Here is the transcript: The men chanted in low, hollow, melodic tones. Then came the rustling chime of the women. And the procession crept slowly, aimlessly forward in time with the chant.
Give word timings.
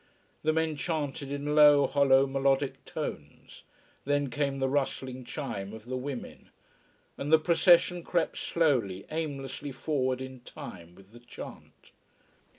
The 0.41 0.51
men 0.51 0.77
chanted 0.77 1.31
in 1.31 1.53
low, 1.53 1.85
hollow, 1.85 2.25
melodic 2.25 2.83
tones. 2.85 3.61
Then 4.03 4.31
came 4.31 4.57
the 4.57 4.67
rustling 4.67 5.23
chime 5.23 5.73
of 5.73 5.85
the 5.85 5.95
women. 5.95 6.49
And 7.19 7.31
the 7.31 7.37
procession 7.37 8.01
crept 8.01 8.39
slowly, 8.39 9.05
aimlessly 9.11 9.71
forward 9.71 10.19
in 10.19 10.39
time 10.39 10.95
with 10.95 11.11
the 11.11 11.19
chant. 11.19 11.91